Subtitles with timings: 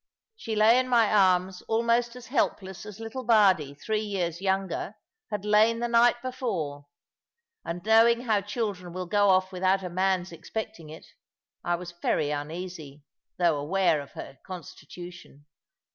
[0.35, 4.95] She lay in my arms almost as helpless as little Bardie, three years younger,
[5.29, 6.87] had lain the night before;
[7.63, 11.05] and knowing how children will go off without a man's expecting it,
[11.63, 13.03] I was very uneasy,
[13.37, 15.45] though aware of her constitution.